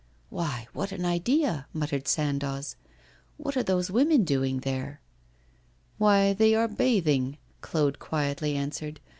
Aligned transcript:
'Why, 0.31 0.67
what 0.73 0.91
an 0.91 1.05
idea!' 1.05 1.67
muttered 1.73 2.07
Sandoz. 2.07 2.75
'What 3.37 3.55
are 3.55 3.61
those 3.61 3.91
women 3.91 4.23
doing 4.23 4.61
there?' 4.61 4.99
'Why, 5.99 6.33
they 6.33 6.55
are 6.55 6.67
bathing,' 6.67 7.37
Claude 7.61 7.99
quietly 7.99 8.55
answered. 8.57 8.99